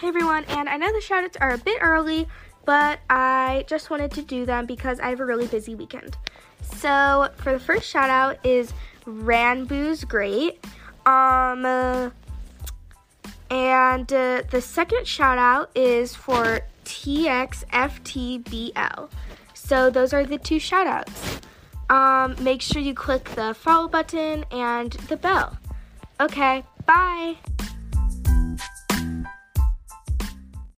[0.00, 2.26] Hey everyone, and I know the shoutouts are a bit early,
[2.64, 6.16] but I just wanted to do them because I have a really busy weekend.
[6.62, 8.72] So for the first shoutout is
[9.04, 10.64] Ranboo's Great.
[11.04, 12.08] Um, uh,
[13.50, 17.50] and uh, the second shoutout is for TXFTBL.
[19.52, 21.42] So those are the two shoutouts.
[21.90, 25.58] Um, make sure you click the follow button and the bell.
[26.18, 27.36] Okay, bye.